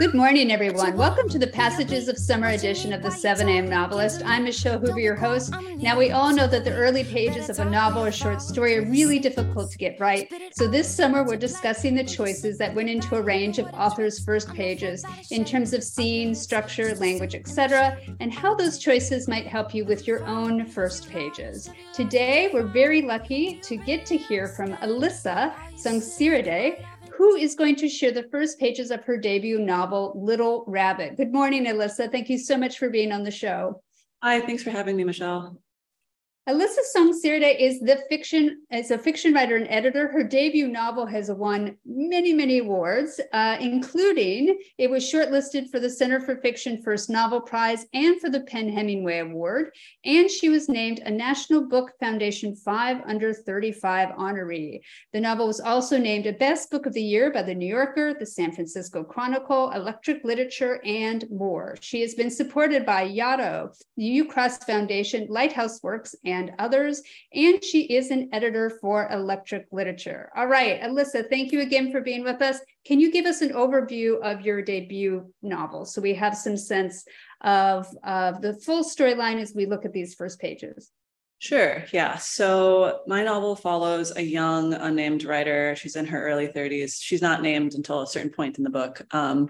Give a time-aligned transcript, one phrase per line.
[0.00, 0.96] Good morning, everyone.
[0.96, 3.68] Welcome to the Passages of Summer edition of the 7 a.m.
[3.68, 4.22] Novelist.
[4.24, 5.52] I'm Michelle Hoover, your host.
[5.76, 8.90] Now, we all know that the early pages of a novel or short story are
[8.90, 10.32] really difficult to get right.
[10.52, 14.50] So, this summer, we're discussing the choices that went into a range of authors' first
[14.54, 19.84] pages in terms of scene, structure, language, etc., and how those choices might help you
[19.84, 21.68] with your own first pages.
[21.92, 26.82] Today, we're very lucky to get to hear from Alyssa Songsiridej
[27.16, 31.16] who is going to share the first pages of her debut novel, Little Rabbit.
[31.16, 32.10] Good morning, Alyssa.
[32.10, 33.82] Thank you so much for being on the show.
[34.22, 35.60] Hi, thanks for having me, Michelle.
[36.50, 40.08] Alyssa Songsiridej is the fiction is a fiction writer and editor.
[40.08, 45.88] Her debut novel has won many, many awards, uh, including it was shortlisted for the
[45.88, 49.70] Center for Fiction First Novel Prize and for the PEN Hemingway Award.
[50.04, 54.80] And she was named a National Book Foundation 5 Under 35 honoree.
[55.12, 58.14] The novel was also named a Best Book of the Year by the New Yorker,
[58.18, 61.76] the San Francisco Chronicle, Electric Literature, and more.
[61.80, 67.02] She has been supported by Yaddo, the Ucross Foundation, Lighthouse Works, and and others.
[67.32, 70.30] And she is an editor for Electric Literature.
[70.36, 72.58] All right, Alyssa, thank you again for being with us.
[72.84, 77.04] Can you give us an overview of your debut novel so we have some sense
[77.42, 80.90] of, of the full storyline as we look at these first pages?
[81.40, 81.84] Sure.
[81.90, 82.16] Yeah.
[82.16, 85.74] So my novel follows a young, unnamed writer.
[85.74, 86.98] She's in her early 30s.
[87.00, 89.48] She's not named until a certain point in the book, um,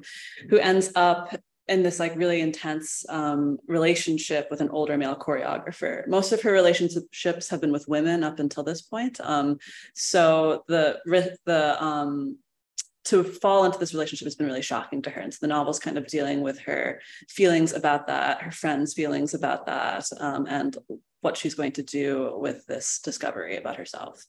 [0.48, 1.34] who ends up
[1.70, 6.06] in this like really intense um, relationship with an older male choreographer.
[6.08, 9.20] Most of her relationships have been with women up until this point.
[9.22, 9.58] Um,
[9.94, 10.98] so the
[11.46, 12.38] the um,
[13.04, 15.20] to fall into this relationship has been really shocking to her.
[15.20, 19.32] And so the novel's kind of dealing with her feelings about that, her friends' feelings
[19.32, 20.76] about that, um, and
[21.22, 24.26] what she's going to do with this discovery about herself.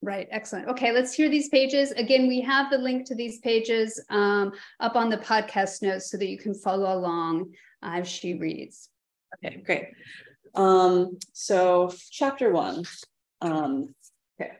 [0.00, 0.68] Right, excellent.
[0.68, 1.90] Okay, let's hear these pages.
[1.90, 6.16] Again, we have the link to these pages um, up on the podcast notes so
[6.16, 7.52] that you can follow along
[7.82, 8.90] as she reads.
[9.44, 9.88] Okay, great.
[10.54, 12.84] Um, so, chapter one.
[13.40, 13.94] Um,
[14.40, 14.52] okay.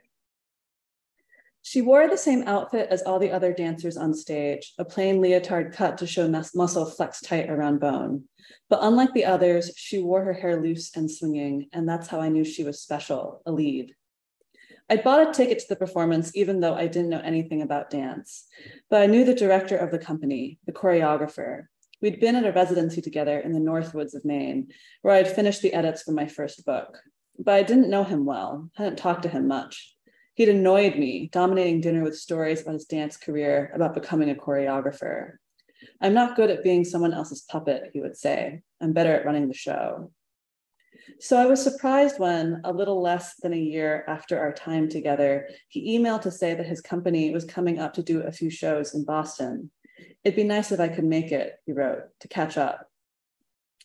[1.63, 5.73] She wore the same outfit as all the other dancers on stage, a plain leotard
[5.73, 8.25] cut to show mus- muscle flexed tight around bone.
[8.69, 12.29] But unlike the others, she wore her hair loose and swinging, and that's how I
[12.29, 13.95] knew she was special, a lead.
[14.91, 18.47] I bought a ticket to the performance even though I didn't know anything about dance,
[18.89, 21.67] but I knew the director of the company, the choreographer.
[22.01, 24.69] We'd been at a residency together in the Northwoods of Maine,
[25.03, 26.97] where I'd finished the edits for my first book.
[27.39, 29.95] But I didn't know him well, hadn't talked to him much.
[30.35, 35.33] He'd annoyed me, dominating dinner with stories about his dance career, about becoming a choreographer.
[36.01, 38.63] I'm not good at being someone else's puppet, he would say.
[38.81, 40.13] I'm better at running the show.
[41.21, 45.49] So I was surprised when, a little less than a year after our time together,
[45.69, 48.95] he emailed to say that his company was coming up to do a few shows
[48.95, 49.71] in Boston.
[50.23, 52.89] It'd be nice if I could make it, he wrote, to catch up.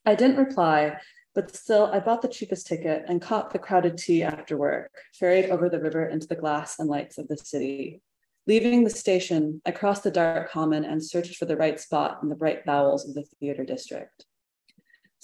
[0.06, 0.98] I didn't reply,
[1.34, 5.50] but still, I bought the cheapest ticket and caught the crowded T after work, ferried
[5.50, 8.02] over the river into the glass and lights of the city.
[8.46, 12.30] Leaving the station, I crossed the dark common and searched for the right spot in
[12.30, 14.26] the bright bowels of the theater district.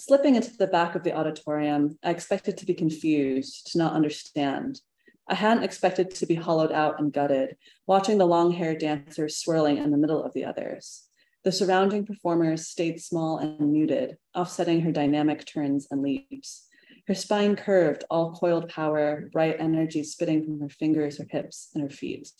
[0.00, 4.80] Slipping into the back of the auditorium, I expected to be confused, to not understand.
[5.28, 9.76] I hadn't expected to be hollowed out and gutted, watching the long haired dancers swirling
[9.76, 11.02] in the middle of the others.
[11.44, 16.66] The surrounding performers stayed small and muted, offsetting her dynamic turns and leaps.
[17.06, 21.82] Her spine curved, all coiled power, bright energy spitting from her fingers, her hips, and
[21.82, 22.30] her feet.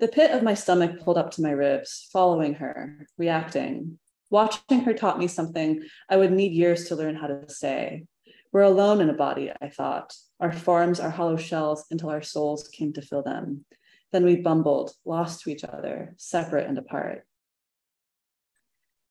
[0.00, 4.00] The pit of my stomach pulled up to my ribs, following her, reacting,
[4.32, 8.06] Watching her taught me something I would need years to learn how to say.
[8.50, 10.16] We're alone in a body, I thought.
[10.40, 13.66] Our forms are hollow shells until our souls came to fill them.
[14.10, 17.26] Then we bumbled, lost to each other, separate and apart.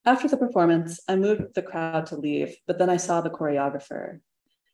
[0.06, 4.22] After the performance, I moved the crowd to leave, but then I saw the choreographer.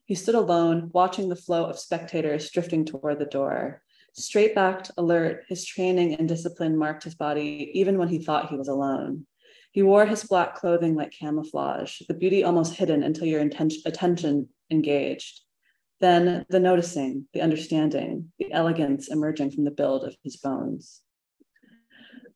[0.06, 3.81] He stood alone, watching the flow of spectators drifting toward the door.
[4.13, 8.56] Straight backed, alert, his training and discipline marked his body even when he thought he
[8.56, 9.27] was alone.
[9.77, 14.50] He wore his black clothing like camouflage, the beauty almost hidden until your intention, attention
[14.71, 15.41] engaged.
[16.00, 21.01] Then the noticing, the understanding, the elegance emerging from the build of his bones.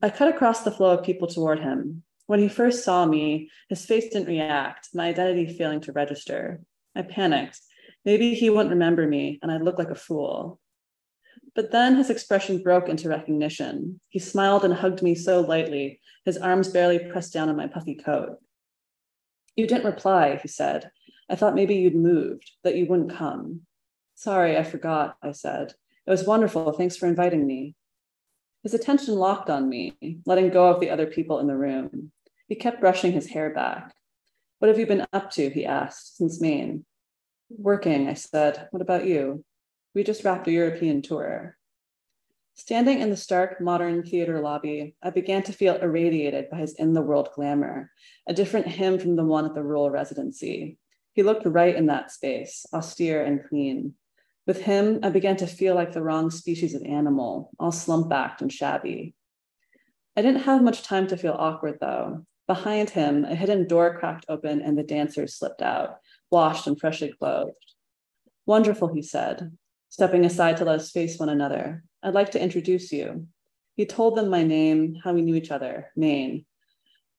[0.04, 2.04] I cut across the flow of people toward him.
[2.28, 6.62] When he first saw me, his face didn't react, my identity failing to register.
[6.96, 7.60] I panicked.
[8.06, 10.61] Maybe he wouldn't remember me and I'd look like a fool.
[11.54, 14.00] But then his expression broke into recognition.
[14.10, 17.96] He smiled and hugged me so lightly, his arms barely pressed down on my puffy
[17.96, 18.38] coat.
[19.56, 20.92] You didn't reply, he said.
[21.30, 23.62] I thought maybe you'd moved, that you wouldn't come.
[24.16, 25.74] Sorry, I forgot, I said.
[26.08, 26.72] It was wonderful.
[26.72, 27.76] Thanks for inviting me.
[28.64, 32.12] His attention locked on me, letting go of the other people in the room.
[32.48, 33.94] He kept brushing his hair back.
[34.60, 35.50] What have you been up to?
[35.50, 36.86] He asked, since Maine.
[37.50, 38.68] Working, I said.
[38.72, 39.44] What about you?
[39.94, 41.58] We just wrapped a European tour.
[42.54, 46.94] Standing in the stark modern theater lobby, I began to feel irradiated by his in
[46.94, 47.92] the world glamour,
[48.28, 50.78] a different him from the one at the rural residency.
[51.14, 53.96] He looked right in that space, austere and clean.
[54.48, 58.42] With him, I began to feel like the wrong species of animal, all slump backed
[58.42, 59.14] and shabby.
[60.16, 62.26] I didn't have much time to feel awkward, though.
[62.48, 66.00] Behind him, a hidden door cracked open and the dancers slipped out,
[66.30, 67.56] washed and freshly clothed.
[68.46, 69.58] Wonderful, he said,
[69.92, 71.84] stepping aside to let us face one another.
[72.02, 73.28] I'd like to introduce you.
[73.76, 76.46] He told them my name, how we knew each other, Maine.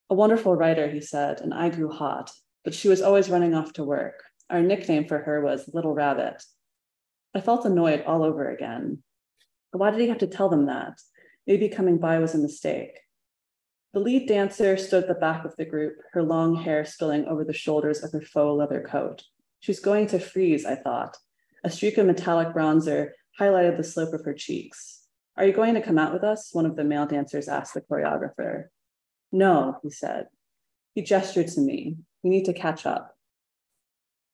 [0.09, 2.31] A wonderful writer, he said, and I grew hot,
[2.65, 4.23] but she was always running off to work.
[4.49, 6.43] Our nickname for her was Little Rabbit.
[7.35, 9.03] I felt annoyed all over again.
[9.73, 10.99] Why did he have to tell them that?
[11.47, 12.99] Maybe coming by was a mistake.
[13.93, 17.45] The lead dancer stood at the back of the group, her long hair spilling over
[17.45, 19.25] the shoulders of her faux leather coat.
[19.61, 21.19] She's going to freeze, I thought.
[21.65, 25.07] A streak of metallic bronzer highlighted the slope of her cheeks.
[25.37, 26.51] Are you going to come out with us?
[26.53, 28.65] One of the male dancers asked the choreographer.
[29.31, 30.27] No, he said.
[30.95, 31.97] He gestured to me.
[32.23, 33.17] We need to catch up.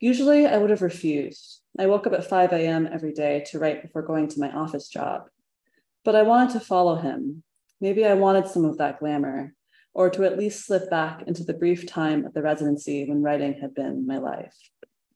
[0.01, 1.61] Usually, I would have refused.
[1.79, 2.89] I woke up at 5 a.m.
[2.91, 5.29] every day to write before going to my office job.
[6.05, 7.43] But I wanted to follow him.
[7.81, 9.55] Maybe I wanted some of that glamour,
[9.93, 13.55] or to at least slip back into the brief time at the residency when writing
[13.61, 14.57] had been my life.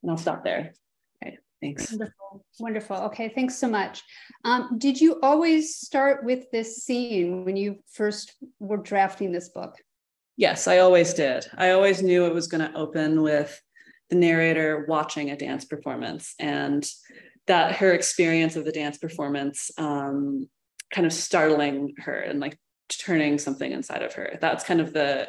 [0.03, 0.75] And I'll stop there.
[1.62, 1.93] Thanks.
[1.93, 2.44] Wonderful.
[2.59, 2.97] Wonderful.
[2.97, 4.03] Okay, thanks so much.
[4.44, 9.76] Um, did you always start with this scene when you first were drafting this book?
[10.37, 11.47] Yes, I always did.
[11.56, 13.59] I always knew it was going to open with
[14.11, 16.87] the narrator watching a dance performance and
[17.47, 20.49] that her experience of the dance performance um,
[20.93, 24.37] kind of startling her and like turning something inside of her.
[24.41, 25.29] That's kind of the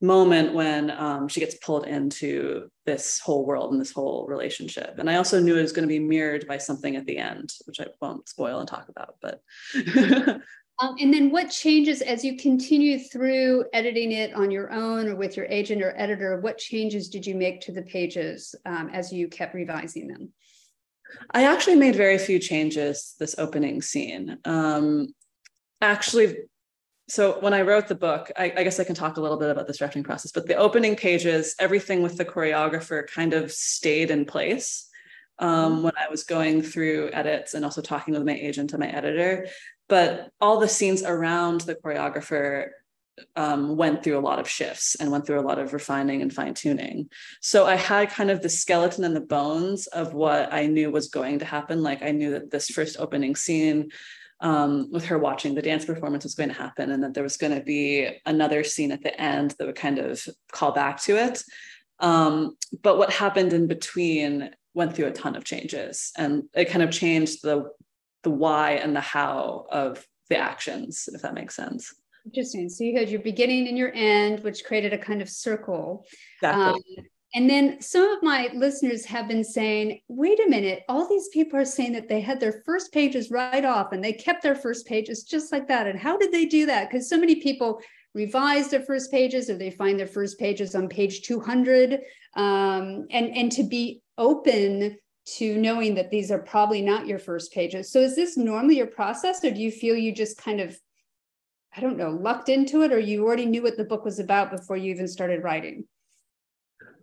[0.00, 4.96] moment when um, she gets pulled into this whole world and this whole relationship.
[4.98, 7.52] And I also knew it was going to be mirrored by something at the end,
[7.66, 9.16] which I won't spoil and talk about.
[9.22, 9.40] But
[10.78, 15.16] Um, and then what changes as you continue through editing it on your own or
[15.16, 16.40] with your agent or editor?
[16.40, 20.32] What changes did you make to the pages um, as you kept revising them?
[21.32, 24.38] I actually made very few changes this opening scene.
[24.44, 25.08] Um,
[25.80, 26.36] actually,
[27.08, 29.50] so when I wrote the book, I, I, guess I can talk a little bit
[29.50, 34.10] about this drafting process, but the opening pages, everything with the choreographer kind of stayed
[34.10, 34.88] in place
[35.38, 35.82] um, mm-hmm.
[35.84, 39.46] when I was going through edits and also talking with my agent and my editor
[39.88, 42.68] but all the scenes around the choreographer
[43.34, 46.32] um, went through a lot of shifts and went through a lot of refining and
[46.32, 47.08] fine tuning.
[47.40, 51.08] So I had kind of the skeleton and the bones of what I knew was
[51.08, 51.82] going to happen.
[51.82, 53.90] Like I knew that this first opening scene
[54.40, 57.36] um, with her watching the dance performance was going to happen, and that there was
[57.36, 61.16] going to be another scene at the end that would kind of call back to
[61.16, 61.42] it.
[62.00, 66.82] Um, but what happened in between went through a ton of changes, and it kind
[66.82, 67.70] of changed the
[68.22, 71.94] the why and the how of the actions, if that makes sense.
[72.24, 72.68] Interesting.
[72.68, 76.04] So you had your beginning and your end, which created a kind of circle.
[76.42, 76.96] Exactly.
[76.98, 77.04] Um,
[77.36, 81.58] and then some of my listeners have been saying, wait a minute, all these people
[81.58, 84.86] are saying that they had their first pages right off and they kept their first
[84.86, 85.86] pages just like that.
[85.86, 86.88] And how did they do that?
[86.88, 87.78] Because so many people
[88.14, 92.00] revise their first pages or they find their first pages on page 200.
[92.36, 94.96] Um, and, and to be open
[95.36, 97.92] to knowing that these are probably not your first pages.
[97.92, 100.80] So is this normally your process or do you feel you just kind of
[101.76, 104.50] I don't know, lucked into it or you already knew what the book was about
[104.50, 105.84] before you even started writing?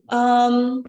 [0.10, 0.86] Um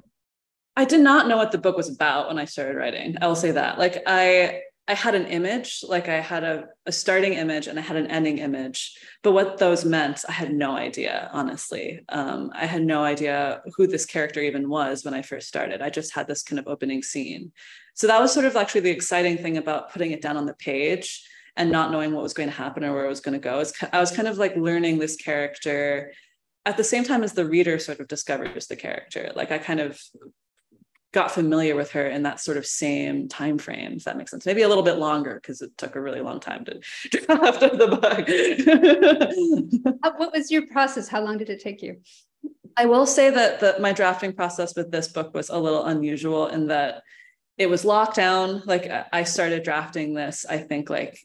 [0.77, 3.17] I did not know what the book was about when I started writing.
[3.21, 3.79] I will say that.
[3.79, 7.83] Like I I had an image, like I had a, a starting image and I
[7.83, 8.95] had an ending image.
[9.23, 12.05] But what those meant, I had no idea, honestly.
[12.11, 15.81] Um, I had no idea who this character even was when I first started.
[15.81, 17.53] I just had this kind of opening scene.
[17.95, 20.55] So that was sort of actually the exciting thing about putting it down on the
[20.55, 23.49] page and not knowing what was going to happen or where it was going to
[23.49, 23.65] go.
[23.93, 26.13] I was kind of like learning this character
[26.67, 29.33] at the same time as the reader sort of discovers the character.
[29.35, 30.01] Like I kind of
[31.13, 34.45] got familiar with her in that sort of same time frame if that makes sense.
[34.47, 36.73] Maybe a little bit longer because it took a really long time to
[37.11, 37.99] draft the
[40.03, 40.19] book.
[40.19, 41.09] What was your process?
[41.09, 42.01] How long did it take you?
[42.77, 46.49] I will say that that my drafting process with this book was a little unusual
[46.49, 47.03] in that
[47.57, 48.63] it was locked down.
[48.67, 51.19] Like i started drafting this i think like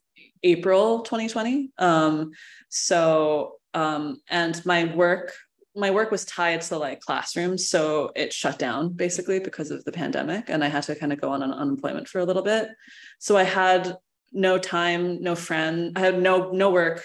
[0.44, 2.32] april 2020 um
[2.70, 5.34] so um and my work
[5.76, 9.92] my work was tied to like classrooms so it shut down basically because of the
[9.92, 12.70] pandemic and i had to kind of go on unemployment for a little bit
[13.20, 13.96] so i had
[14.32, 15.94] no time, no friend.
[15.96, 17.04] I had no no work,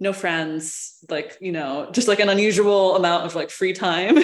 [0.00, 4.18] no friends, like, you know, just like an unusual amount of like free time.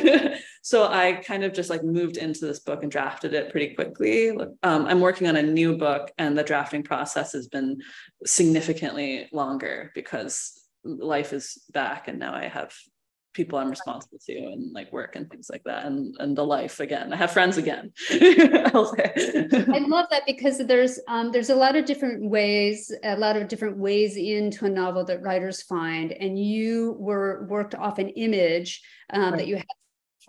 [0.63, 4.31] so I kind of just like moved into this book and drafted it pretty quickly.
[4.31, 7.81] Um, I'm working on a new book and the drafting process has been
[8.25, 12.73] significantly longer because life is back and now I have
[13.39, 16.81] people I'm responsible to and like work and things like that and and the life
[16.81, 17.13] again.
[17.13, 17.93] I have friends again.
[18.11, 23.47] I love that because there's um, there's a lot of different ways, a lot of
[23.47, 28.83] different ways into a novel that writers find, and you were worked off an image
[29.13, 29.37] um, right.
[29.39, 29.67] that you had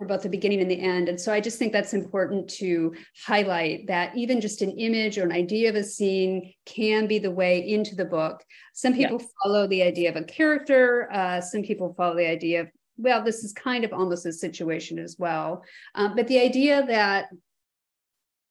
[0.00, 1.10] for both the beginning and the end.
[1.10, 2.94] And so I just think that's important to
[3.26, 7.30] highlight that even just an image or an idea of a scene can be the
[7.30, 8.42] way into the book.
[8.72, 12.68] Some people follow the idea of a character, uh, some people follow the idea of
[12.96, 15.64] well, this is kind of almost a situation as well.
[15.94, 17.28] Um, but the idea that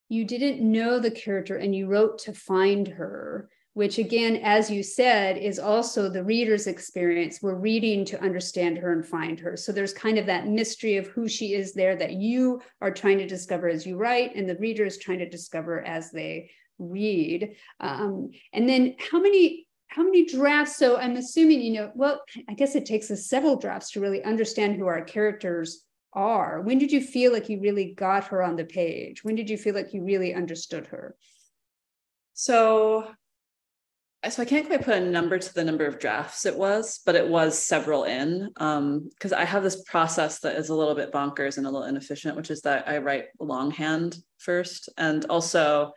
[0.07, 4.83] you didn't know the character and you wrote to find her, which again, as you
[4.83, 7.41] said, is also the reader's experience.
[7.41, 9.55] We're reading to understand her and find her.
[9.55, 13.19] So there's kind of that mystery of who she is there that you are trying
[13.19, 16.49] to discover as you write, and the reader is trying to discover as they
[16.79, 17.55] read.
[17.79, 20.77] Um, and then how many how many drafts?
[20.77, 24.23] So I'm assuming, you know, well, I guess it takes us several drafts to really
[24.23, 25.83] understand who our characters
[26.13, 26.61] are.
[26.61, 29.23] When did you feel like you really got her on the page?
[29.23, 31.15] When did you feel like you really understood her?
[32.33, 33.07] So,
[34.27, 37.15] so I can't quite put a number to the number of drafts it was, but
[37.15, 38.49] it was several in.
[38.53, 41.87] Because um, I have this process that is a little bit bonkers and a little
[41.87, 45.93] inefficient, which is that I write longhand first, and also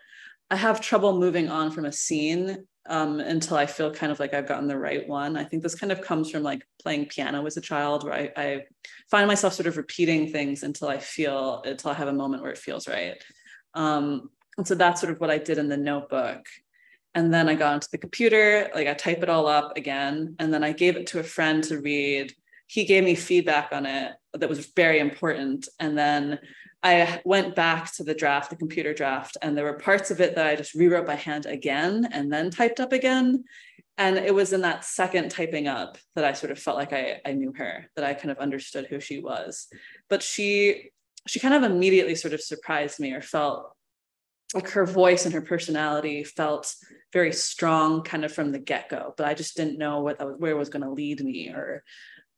[0.51, 4.35] I have trouble moving on from a scene um, until I feel kind of like
[4.35, 5.37] I've gotten the right one.
[5.37, 8.31] I think this kind of comes from like playing piano as a child, where I,
[8.37, 8.65] I
[9.11, 12.53] find myself sort of repeating things until I feel, until I have a moment where
[12.53, 13.23] it feels right.
[13.75, 16.47] Um, and so that's sort of what I did in the notebook.
[17.15, 20.53] And then I got onto the computer, like I type it all up again, and
[20.53, 22.33] then I gave it to a friend to read.
[22.67, 25.69] He gave me feedback on it that was very important.
[25.79, 26.39] And then
[26.83, 30.35] I went back to the draft, the computer draft, and there were parts of it
[30.35, 33.45] that I just rewrote by hand again and then typed up again.
[33.99, 37.21] And it was in that second typing up that I sort of felt like I,
[37.27, 39.69] I knew her, that I kind of understood who she was.
[40.09, 40.91] But she
[41.29, 43.77] she kind of immediately sort of surprised me or felt
[44.55, 46.75] like her voice and her personality felt
[47.13, 50.37] very strong kind of from the get-go but i just didn't know what that was,
[50.39, 51.83] where it was going to lead me or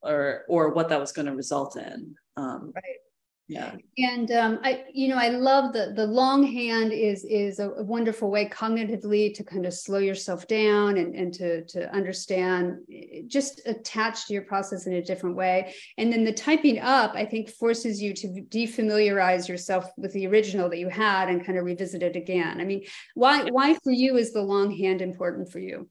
[0.03, 3.04] or or what that was going to result in um, right
[3.47, 3.75] yeah.
[3.99, 8.31] And um, i you know i love the the long hand is is a, wonderful
[8.31, 13.61] way cognitively to kind of slow yourself down and, and to to understand eh, just
[13.67, 15.75] attach to your process in a different way.
[15.99, 20.71] And then the typing up i think forces you to defamiliarize yourself with the original
[20.71, 22.61] that you had and kind of revisit it again.
[22.61, 22.85] I mean
[23.15, 25.89] why why for you is the long hand important for you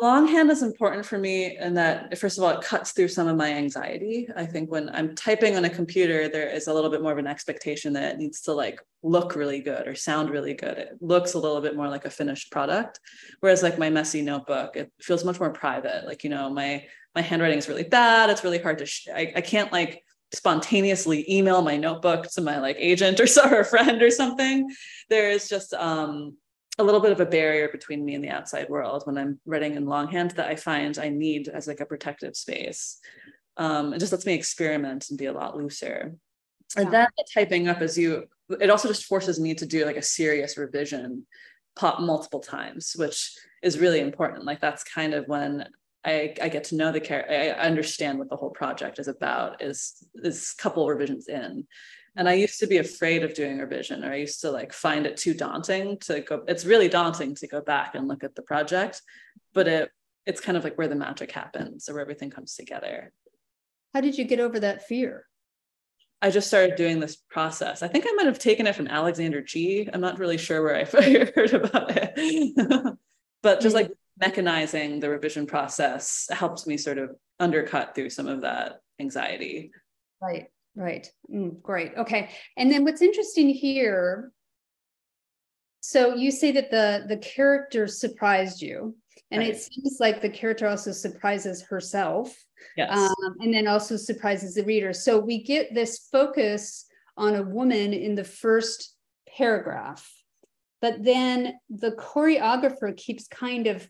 [0.00, 3.36] longhand is important for me in that first of all it cuts through some of
[3.36, 4.28] my anxiety.
[4.34, 7.18] I think when i'm typing on a computer there is a little bit more of
[7.18, 10.78] an expectation that it needs to like look really good or sound really good.
[10.78, 12.98] It looks a little bit more like a finished product
[13.40, 16.06] whereas like my messy notebook it feels much more private.
[16.06, 18.30] Like you know my my handwriting is really bad.
[18.30, 20.02] It's really hard to sh- I, I can't like
[20.32, 24.68] spontaneously email my notebook to my like agent or, so, or friend or something.
[25.08, 26.36] There is just um
[26.78, 29.74] a little bit of a barrier between me and the outside world when I'm writing
[29.74, 32.98] in longhand that I find I need as like a protective space.
[33.56, 36.14] Um, it just lets me experiment and be a lot looser.
[36.74, 36.82] Yeah.
[36.82, 38.24] And then the typing up as you,
[38.60, 41.26] it also just forces me to do like a serious revision
[41.76, 44.44] pop multiple times, which is really important.
[44.44, 45.66] Like that's kind of when
[46.04, 49.62] I, I get to know the character, I understand what the whole project is about
[49.62, 51.66] is is couple revisions in.
[52.16, 55.06] And I used to be afraid of doing revision, or I used to like find
[55.06, 56.42] it too daunting to go.
[56.46, 59.00] It's really daunting to go back and look at the project,
[59.54, 59.90] but it
[60.26, 63.12] it's kind of like where the magic happens or where everything comes together.
[63.94, 65.26] How did you get over that fear?
[66.20, 67.82] I just started doing this process.
[67.82, 69.88] I think I might have taken it from Alexander Chee.
[69.92, 70.84] I'm not really sure where I
[71.34, 72.96] heard about it,
[73.42, 73.90] but just like
[74.22, 79.72] mechanizing the revision process helped me sort of undercut through some of that anxiety.
[80.20, 80.46] Right.
[80.74, 81.10] Right.
[81.32, 81.92] Mm, great.
[81.96, 82.30] Okay.
[82.56, 84.32] And then what's interesting here,
[85.80, 88.96] so you say that the the character surprised you,
[89.30, 89.50] and right.
[89.50, 92.34] it seems like the character also surprises herself.
[92.76, 92.96] Yes.
[92.96, 94.92] Um, and then also surprises the reader.
[94.92, 96.86] So we get this focus
[97.16, 98.94] on a woman in the first
[99.36, 100.08] paragraph,
[100.80, 103.86] but then the choreographer keeps kind of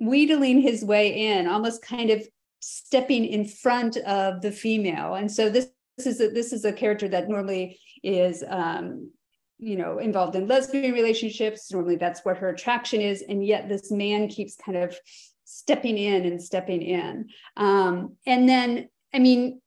[0.00, 2.26] wheedling his way in, almost kind of
[2.60, 5.14] stepping in front of the female.
[5.14, 9.10] And so this, this is a, this is a character that normally is um,
[9.58, 11.72] you know involved in lesbian relationships.
[11.72, 13.22] Normally that's what her attraction is.
[13.28, 14.96] And yet this man keeps kind of
[15.44, 17.28] stepping in and stepping in.
[17.56, 19.60] Um, and then i mean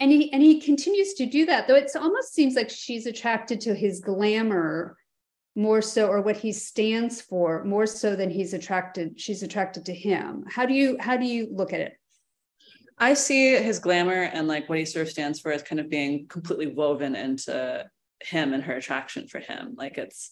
[0.00, 3.60] and he and he continues to do that though it almost seems like she's attracted
[3.62, 4.96] to his glamour
[5.58, 9.92] more so or what he stands for more so than he's attracted she's attracted to
[9.92, 10.44] him.
[10.48, 11.94] How do you how do you look at it?
[12.96, 15.90] I see his glamour and like what he sort of stands for as kind of
[15.90, 17.84] being completely woven into
[18.22, 19.74] him and her attraction for him.
[19.76, 20.30] Like it's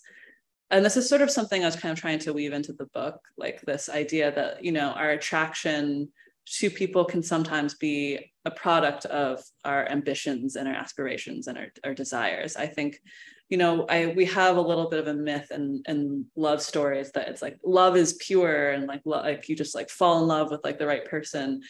[0.71, 2.87] and this is sort of something i was kind of trying to weave into the
[2.87, 6.09] book like this idea that you know our attraction
[6.47, 11.66] to people can sometimes be a product of our ambitions and our aspirations and our,
[11.85, 12.56] our desires.
[12.56, 13.00] I think
[13.49, 17.12] you know i we have a little bit of a myth and and love stories
[17.12, 20.26] that it's like love is pure and like lo- like you just like fall in
[20.26, 21.61] love with like the right person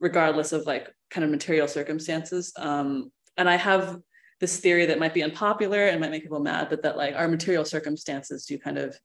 [0.00, 2.52] regardless of like kind of material circumstances.
[2.56, 3.98] Um and i have
[4.40, 7.28] this theory that might be unpopular and might make people mad but that like our
[7.28, 8.98] material circumstances do kind of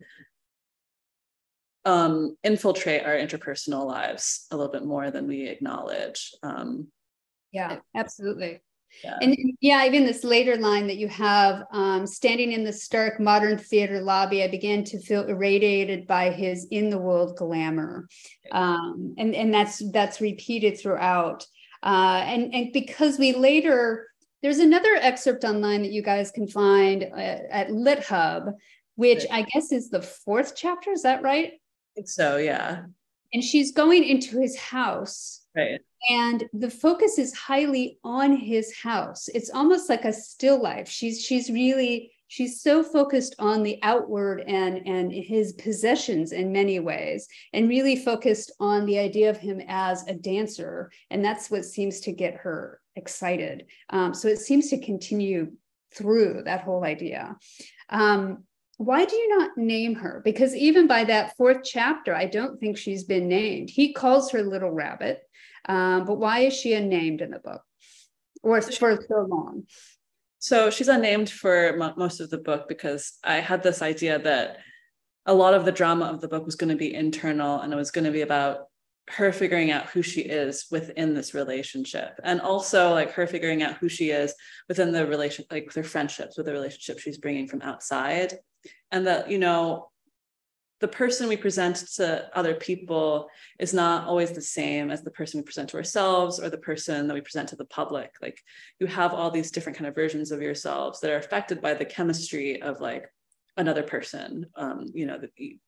[1.85, 6.33] um infiltrate our interpersonal lives a little bit more than we acknowledge.
[6.41, 6.87] Um
[7.51, 8.61] yeah absolutely
[9.03, 9.17] yeah.
[9.21, 13.57] And yeah, even this later line that you have um, standing in the stark modern
[13.57, 18.07] theater lobby, I began to feel irradiated by his in the world glamour.
[18.51, 21.45] Um, and, and that's that's repeated throughout.
[21.81, 24.07] Uh, and, and because we later,
[24.41, 28.53] there's another excerpt online that you guys can find uh, at LitHub,
[28.95, 30.91] which I guess is the fourth chapter.
[30.91, 31.53] Is that right?
[31.53, 32.83] I think so, yeah.
[33.31, 35.45] And she's going into his house.
[35.55, 39.27] Right and the focus is highly on his house.
[39.33, 40.87] It's almost like a still life.
[40.87, 46.79] She's she's really she's so focused on the outward and and his possessions in many
[46.79, 50.91] ways and really focused on the idea of him as a dancer.
[51.09, 53.65] And that's what seems to get her excited.
[53.89, 55.51] Um, so it seems to continue
[55.93, 57.35] through that whole idea.
[57.89, 58.43] Um,
[58.77, 60.21] why do you not name her?
[60.23, 63.69] Because even by that fourth chapter i don't think she's been named.
[63.69, 65.23] He calls her little rabbit
[65.67, 67.61] um, but why is she unnamed in the book
[68.43, 69.63] or for so long?
[70.39, 74.57] So she's unnamed for most of the book because I had this idea that
[75.25, 77.75] a lot of the drama of the book was going to be internal and it
[77.75, 78.67] was going to be about
[79.09, 83.75] her figuring out who she is within this relationship and also like her figuring out
[83.77, 84.33] who she is
[84.67, 88.37] within the relation like her friendships with the relationship she's bringing from outside
[88.91, 89.89] and that you know
[90.79, 95.39] the person we present to other people is not always the same as the person
[95.39, 98.11] we present to ourselves or the person that we present to the public.
[98.21, 98.39] Like
[98.79, 101.85] you have all these different kind of versions of yourselves that are affected by the
[101.85, 103.05] chemistry of like
[103.57, 104.45] another person.
[104.55, 105.19] Um you know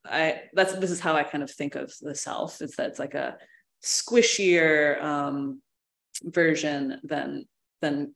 [0.05, 2.99] i that's this is how i kind of think of the self is that it's
[2.99, 3.35] like a
[3.83, 5.61] squishier um
[6.23, 7.45] version than
[7.81, 8.13] than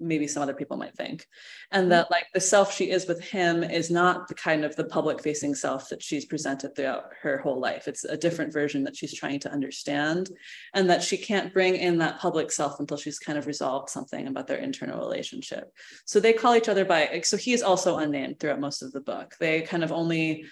[0.00, 1.26] maybe some other people might think.
[1.70, 1.90] And mm-hmm.
[1.90, 5.22] that like the self she is with him is not the kind of the public
[5.22, 7.88] facing self that she's presented throughout her whole life.
[7.88, 10.30] It's a different version that she's trying to understand.
[10.74, 14.26] And that she can't bring in that public self until she's kind of resolved something
[14.26, 15.72] about their internal relationship.
[16.04, 19.00] So they call each other by so he is also unnamed throughout most of the
[19.00, 19.34] book.
[19.38, 20.44] They kind of only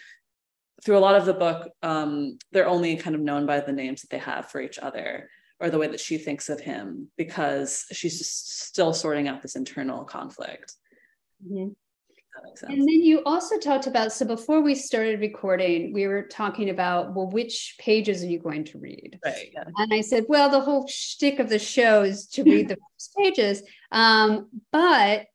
[0.85, 4.01] through a lot of the book um, they're only kind of known by the names
[4.01, 5.29] that they have for each other
[5.61, 9.57] or the way that she thinks of him because she's just still sorting out this
[9.57, 10.75] internal conflict.
[11.47, 11.69] Mm-hmm.
[12.63, 17.15] And then you also talked about so before we started recording, we were talking about
[17.15, 19.19] well, which pages are you going to read?
[19.25, 19.51] Right.
[19.53, 19.65] Yeah.
[19.77, 23.15] And I said, well, the whole shtick of the show is to read the first
[23.17, 23.63] pages.
[23.93, 25.27] Um, but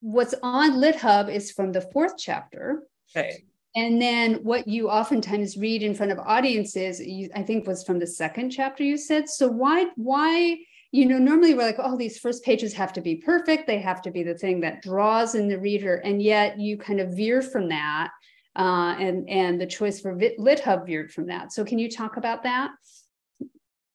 [0.00, 2.82] what's on LitHub is from the fourth chapter.
[3.14, 3.44] Right.
[3.76, 7.98] And then what you oftentimes read in front of audiences, you, I think was from
[7.98, 9.28] the second chapter you said.
[9.28, 10.58] So why, why,
[10.92, 13.66] you know, normally we're like, oh, these first pages have to be perfect.
[13.66, 15.96] They have to be the thing that draws in the reader.
[15.96, 18.10] And yet you kind of veer from that.
[18.56, 21.52] Uh, and, and the choice for LitHub veered from that.
[21.52, 22.70] So can you talk about that?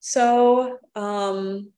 [0.01, 1.71] So, um,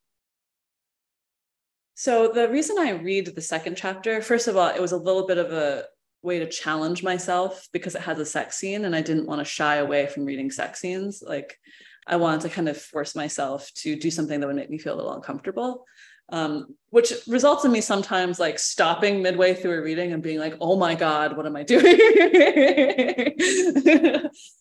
[1.93, 5.27] so the reason I read the second chapter, first of all, it was a little
[5.27, 5.83] bit of a
[6.21, 9.45] way to challenge myself because it has a sex scene and I didn't want to
[9.45, 11.23] shy away from reading sex scenes.
[11.25, 11.59] Like
[12.07, 14.95] I wanted to kind of force myself to do something that would make me feel
[14.95, 15.85] a little uncomfortable.
[16.29, 20.55] Um, which results in me sometimes like stopping midway through a reading and being like,
[20.61, 21.83] oh my God, what am I doing?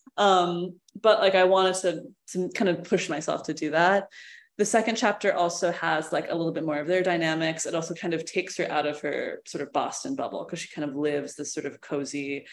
[0.17, 4.09] um, but like I wanted to, to kind of push myself to do that
[4.57, 7.65] the second chapter also has like a little bit more of their dynamics.
[7.65, 10.73] It also kind of takes her out of her sort of Boston bubble because she
[10.73, 12.45] kind of lives this sort of cozy,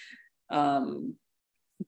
[0.51, 1.17] um,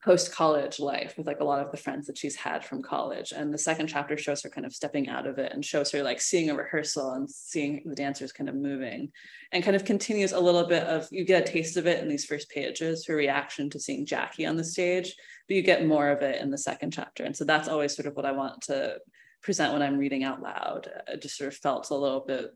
[0.05, 3.33] post college life with like a lot of the friends that she's had from college.
[3.33, 6.03] And the second chapter shows her kind of stepping out of it and shows her
[6.03, 9.11] like seeing a rehearsal and seeing the dancers kind of moving
[9.53, 12.09] and kind of continues a little bit of you get a taste of it in
[12.09, 15.15] these first pages, her reaction to seeing Jackie on the stage,
[15.49, 17.25] but you get more of it in the second chapter.
[17.25, 18.99] And so that's always sort of what I want to
[19.43, 20.89] present when I'm reading out loud.
[21.09, 22.51] It just sort of felt a little bit,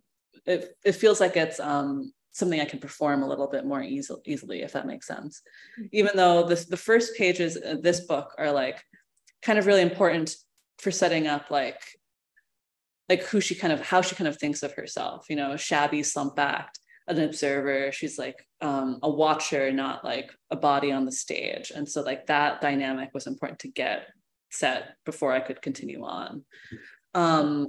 [0.46, 4.20] it, it feels like it's um, something I can perform a little bit more easily,
[4.26, 5.42] easily if that makes sense.
[5.78, 5.86] Mm-hmm.
[5.92, 8.82] Even though this, the first pages of this book are like
[9.42, 10.34] kind of really important
[10.78, 11.80] for setting up like
[13.08, 16.02] like who she kind of how she kind of thinks of herself you know shabby
[16.02, 21.12] slump backed an observer she's like um, a watcher not like a body on the
[21.12, 24.06] stage and so like that dynamic was important to get
[24.54, 26.44] set before i could continue on
[27.14, 27.68] um,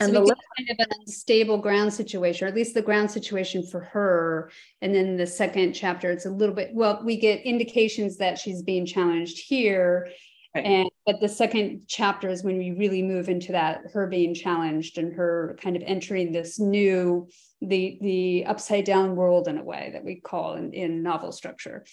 [0.00, 3.64] and so the kind of an unstable ground situation, or at least the ground situation
[3.64, 4.50] for her.
[4.82, 8.62] And then the second chapter, it's a little bit well, we get indications that she's
[8.62, 10.08] being challenged here.
[10.54, 10.64] Right.
[10.64, 14.98] And but the second chapter is when we really move into that her being challenged
[14.98, 17.28] and her kind of entering this new
[17.60, 21.84] the the upside down world in a way that we call in, in novel structure.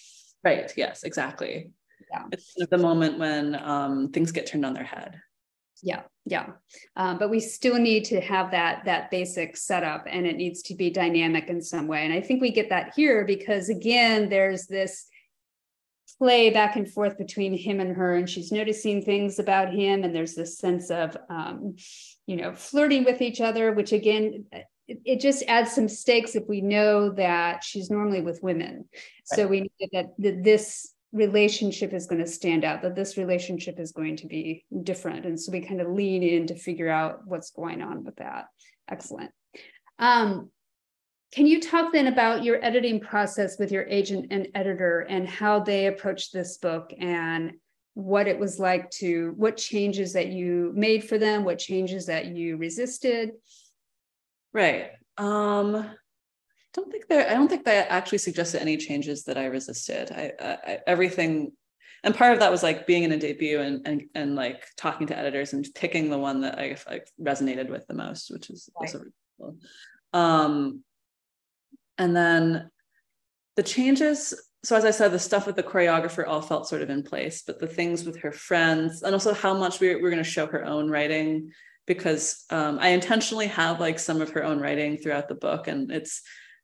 [0.42, 0.72] Right.
[0.76, 1.70] Yes, exactly.
[2.10, 2.24] Yeah.
[2.32, 5.20] It's the moment when um, things get turned on their head
[5.82, 6.46] yeah yeah
[6.96, 10.74] um, but we still need to have that that basic setup and it needs to
[10.74, 14.66] be dynamic in some way and i think we get that here because again there's
[14.66, 15.06] this
[16.18, 20.14] play back and forth between him and her and she's noticing things about him and
[20.14, 21.74] there's this sense of um,
[22.26, 24.44] you know flirting with each other which again
[24.86, 28.86] it, it, just adds some stakes if we know that she's normally with women right.
[29.24, 33.78] so we know that, that this relationship is going to stand out, that this relationship
[33.78, 35.26] is going to be different.
[35.26, 38.46] And so we kind of lean in to figure out what's going on with that.
[38.90, 39.30] Excellent.
[39.98, 40.50] Um,
[41.32, 45.60] can you talk then about your editing process with your agent and editor and how
[45.60, 47.52] they approached this book and
[47.94, 52.26] what it was like to, what changes that you made for them, what changes that
[52.26, 53.32] you resisted?
[54.52, 54.90] Right.
[55.16, 55.90] Um,
[56.74, 60.32] don't think there i don't think they actually suggested any changes that i resisted I,
[60.40, 61.52] I, everything
[62.04, 65.06] and part of that was like being in a debut and and and like talking
[65.08, 68.68] to editors and picking the one that i like resonated with the most which is
[68.80, 68.88] right.
[68.88, 69.56] also really cool
[70.12, 70.82] um
[71.98, 72.70] and then
[73.56, 76.90] the changes so as i said the stuff with the choreographer all felt sort of
[76.90, 80.16] in place but the things with her friends and also how much we, we're going
[80.16, 81.50] to show her own writing
[81.86, 85.90] because um, i intentionally have like some of her own writing throughout the book and
[85.90, 86.22] it's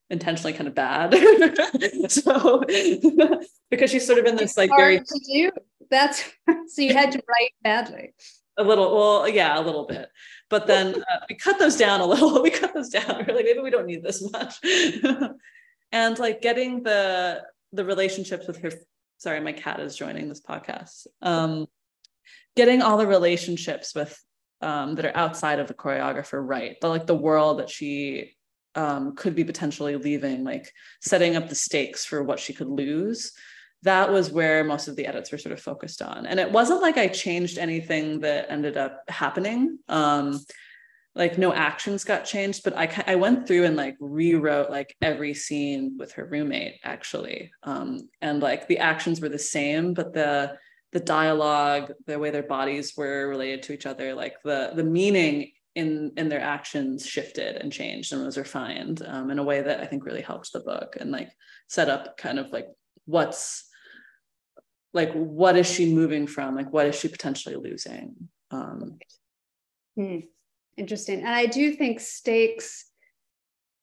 [0.09, 1.13] intentionally kind of bad.
[2.11, 2.63] so
[3.69, 5.51] because she's sort of in this like very to do.
[5.89, 6.23] That's
[6.67, 8.13] so you had to write badly.
[8.57, 10.09] A little, well, yeah, a little bit.
[10.49, 12.41] But then uh, we cut those down a little.
[12.41, 13.23] We cut those down.
[13.25, 14.55] We're like, maybe we don't need this much.
[15.91, 18.71] and like getting the the relationships with her.
[19.17, 21.07] Sorry, my cat is joining this podcast.
[21.21, 21.67] Um,
[22.55, 24.21] getting all the relationships with
[24.61, 28.35] um, that are outside of the choreographer right, but like the world that she
[28.75, 33.33] um, could be potentially leaving, like setting up the stakes for what she could lose.
[33.83, 36.25] That was where most of the edits were sort of focused on.
[36.25, 39.79] And it wasn't like I changed anything that ended up happening.
[39.87, 40.39] Um,
[41.15, 45.33] like no actions got changed, but I, I went through and like rewrote like every
[45.33, 47.51] scene with her roommate actually.
[47.63, 50.57] Um, and like the actions were the same, but the
[50.91, 55.51] the dialogue, the way their bodies were related to each other, like the the meaning
[55.79, 59.79] in in their actions shifted and changed and was refined um, in a way that
[59.79, 61.31] I think really helped the book and like
[61.67, 62.67] set up kind of like
[63.05, 63.67] what's
[64.93, 66.55] like what is she moving from?
[66.55, 68.15] Like what is she potentially losing?
[68.51, 68.99] Um,
[69.95, 70.19] hmm.
[70.77, 71.19] interesting.
[71.19, 72.85] And i do think stakes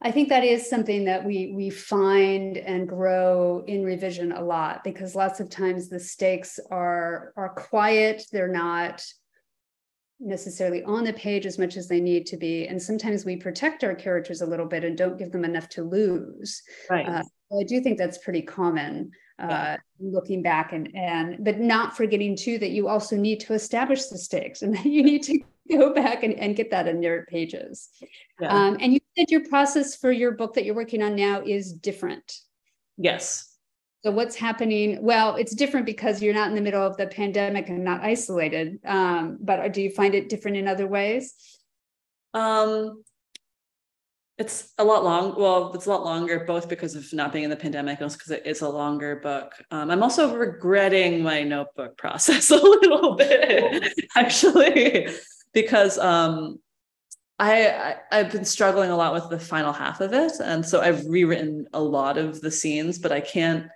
[0.02, 4.85] i think that is something that we we find and grow in revision a lot
[4.85, 8.24] because lots of times the stakes are are quiet.
[8.32, 9.02] They're not
[10.20, 12.66] necessarily on the page as much as they need to be.
[12.66, 15.83] And sometimes we protect our characters a little bit and don't give them enough to
[15.83, 16.62] lose.
[16.88, 17.07] Right.
[17.07, 17.22] Uh,
[17.59, 19.76] I do think that's pretty common uh, yeah.
[20.00, 24.18] looking back and, and, but not forgetting too that you also need to establish the
[24.18, 25.38] stakes and that you need to
[25.70, 27.90] go back and, and get that in your pages.
[28.40, 28.48] Yeah.
[28.48, 31.72] Um, and you said your process for your book that you're working on now is
[31.72, 32.40] different.
[32.96, 33.55] Yes.
[34.04, 35.02] So what's happening?
[35.02, 38.78] Well, it's different because you're not in the middle of the pandemic and not isolated.
[38.85, 41.35] Um, but do you find it different in other ways?
[42.35, 43.02] Um,
[44.38, 45.35] it's a lot long.
[45.38, 48.18] Well, it's a lot longer, both because of not being in the pandemic and also
[48.18, 49.52] because it is a longer book.
[49.70, 55.09] Um, I'm also regretting my notebook process a little bit, actually,
[55.54, 56.59] because um,
[57.38, 60.82] I, I have been struggling a lot with the final half of it, and so
[60.82, 63.68] I've rewritten a lot of the scenes, but I can't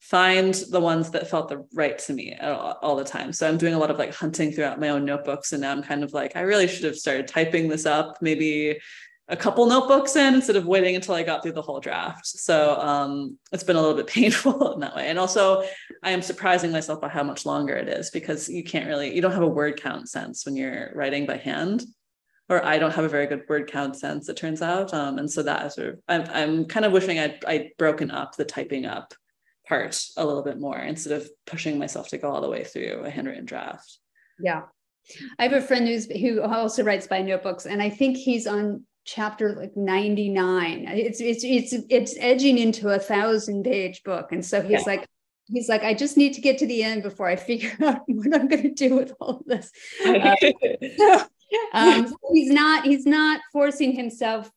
[0.00, 3.32] find the ones that felt the right to me all, all, the time.
[3.32, 5.52] So I'm doing a lot of like hunting throughout my own notebooks.
[5.52, 8.80] And now I'm kind of like, I really should have started typing this up maybe
[9.28, 12.26] a couple notebooks in instead of waiting until I got through the whole draft.
[12.26, 15.08] So um, it's been a little bit painful in that way.
[15.08, 15.64] And also,
[16.02, 19.20] I am surprising myself by how much longer it is because you can't really, you
[19.20, 21.84] don't have a word count sense when you're writing by hand.
[22.48, 24.92] Or I don't have a very good word count sense, it turns out.
[24.92, 28.10] Um, and so that is sort of, I'm, I'm kind of wishing I'd, I'd broken
[28.10, 29.14] up the typing up
[29.70, 33.04] part a little bit more instead of pushing myself to go all the way through
[33.04, 33.98] a handwritten draft.
[34.40, 34.62] Yeah.
[35.38, 38.84] I have a friend who's who also writes by notebooks, and I think he's on
[39.06, 44.60] chapter like 99 it's it's it's it's edging into a thousand page book and so
[44.60, 44.82] he's yeah.
[44.86, 45.06] like
[45.46, 48.34] he's like i just need to get to the end before i figure out what
[48.34, 49.72] i'm going to do with all of this
[50.06, 50.36] uh,
[50.98, 51.24] so,
[51.72, 54.50] um, he's not he's not forcing himself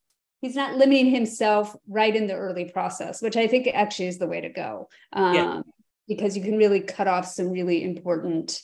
[0.43, 4.27] he's not limiting himself right in the early process which i think actually is the
[4.27, 5.61] way to go um, yeah.
[6.07, 8.61] because you can really cut off some really important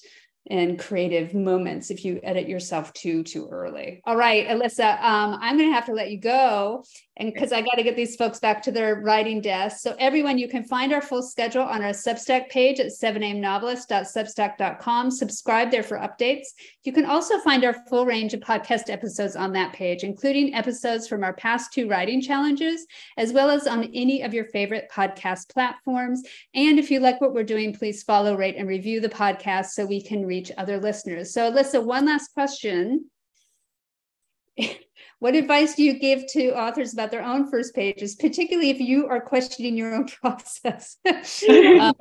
[0.50, 4.02] and creative moments if you edit yourself too too early.
[4.06, 6.84] All right, Alyssa, um, I'm going to have to let you go,
[7.18, 9.82] and because I got to get these folks back to their writing desk.
[9.82, 15.12] So everyone, you can find our full schedule on our Substack page at 7amnovelist.substack.com.
[15.12, 16.48] Subscribe there for updates.
[16.84, 21.10] You can also find our full range of podcast episodes on that page, including episodes
[21.10, 22.86] from our past two writing challenges,
[23.18, 26.24] as well as on any of your favorite podcast platforms.
[26.56, 29.86] And if you like what we're doing, please follow, rate, and review the podcast so
[29.86, 31.34] we can reach other listeners.
[31.34, 33.10] So, Alyssa, one last question.
[35.20, 39.08] what advice do you give to authors about their own first pages, particularly if you
[39.08, 40.98] are questioning your own process?
[41.06, 41.94] um,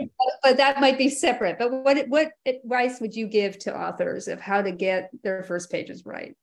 [0.43, 1.59] but that might be separate.
[1.59, 5.71] But what what advice would you give to authors of how to get their first
[5.71, 6.37] pages right?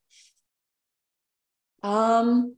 [1.84, 2.56] Um,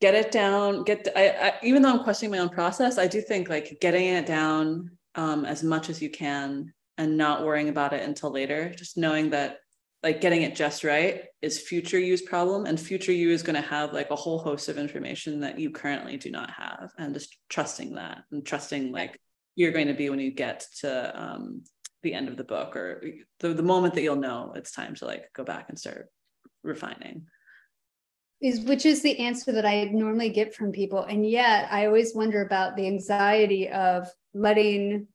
[0.00, 0.84] get it down.
[0.84, 4.06] Get I, I, even though I'm questioning my own process, I do think like getting
[4.06, 8.72] it down um, as much as you can and not worrying about it until later.
[8.76, 9.58] Just knowing that
[10.02, 13.68] like getting it just right is future use problem and future you is going to
[13.68, 17.36] have like a whole host of information that you currently do not have and just
[17.48, 19.18] trusting that and trusting like
[19.56, 21.62] you're going to be when you get to um,
[22.02, 23.02] the end of the book or
[23.40, 26.08] the, the moment that you'll know it's time to like go back and start
[26.62, 27.26] refining
[28.40, 31.02] is which is the answer that I normally get from people.
[31.02, 35.08] And yet I always wonder about the anxiety of letting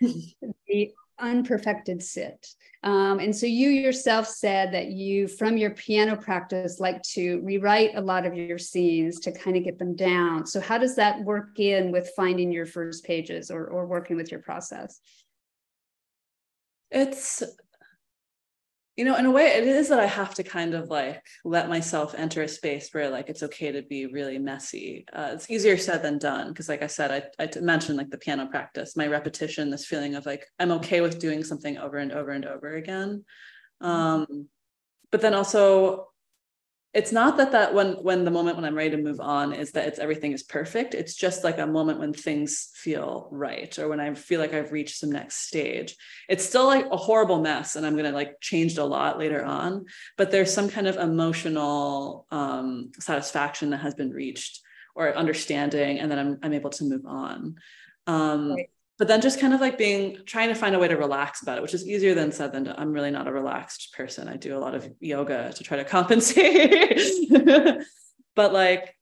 [0.72, 2.48] the unperfected sit.
[2.82, 7.94] Um, and so you yourself said that you, from your piano practice, like to rewrite
[7.94, 10.46] a lot of your scenes to kind of get them down.
[10.46, 14.32] So how does that work in with finding your first pages or, or working with
[14.32, 14.98] your process?
[16.90, 17.42] It's
[18.96, 21.68] you know in a way it is that i have to kind of like let
[21.68, 25.76] myself enter a space where like it's okay to be really messy uh, it's easier
[25.76, 29.06] said than done because like i said I, I mentioned like the piano practice my
[29.06, 32.74] repetition this feeling of like i'm okay with doing something over and over and over
[32.74, 33.24] again
[33.82, 33.86] mm-hmm.
[33.90, 34.48] um,
[35.10, 36.11] but then also
[36.94, 39.72] it's not that that when when the moment when i'm ready to move on is
[39.72, 40.94] that it's everything is perfect.
[40.94, 44.72] It's just like a moment when things feel right or when i feel like i've
[44.72, 45.96] reached some next stage.
[46.28, 49.44] It's still like a horrible mess and i'm going to like change a lot later
[49.44, 54.60] on but there's some kind of emotional um, satisfaction that has been reached
[54.94, 57.56] or understanding and then i'm, I'm able to move on.
[58.06, 60.96] Um, right but then just kind of like being trying to find a way to
[60.96, 64.28] relax about it which is easier than said than i'm really not a relaxed person.
[64.28, 67.00] I do a lot of yoga to try to compensate.
[68.34, 68.96] But like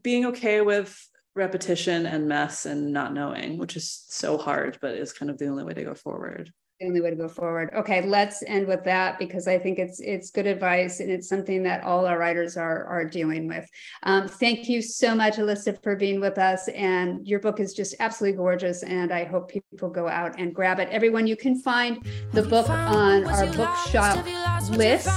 [0.00, 0.96] being okay with
[1.34, 5.46] repetition and mess and not knowing which is so hard but is kind of the
[5.46, 7.70] only way to go forward the only way to go forward.
[7.74, 11.62] Okay, let's end with that because I think it's it's good advice and it's something
[11.64, 13.68] that all our writers are are dealing with.
[14.04, 16.68] Um, thank you so much, Alyssa, for being with us.
[16.68, 20.78] And your book is just absolutely gorgeous, and I hope people go out and grab
[20.78, 20.88] it.
[20.90, 24.24] Everyone, you can find the book on our bookshop
[24.70, 25.08] list,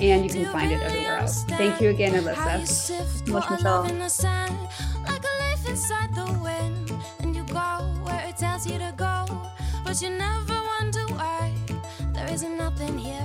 [0.00, 1.44] and you can find it everywhere else.
[1.44, 3.28] Thank you again, Alyssa.
[3.28, 4.52] Much, Michelle.
[9.92, 10.51] but you never
[12.86, 13.21] been here